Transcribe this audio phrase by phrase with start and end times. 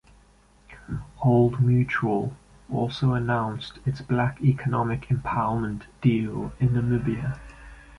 [1.23, 2.35] Old Mutual
[2.71, 7.39] also announced its Black Economic Empowerment deal in Namibia.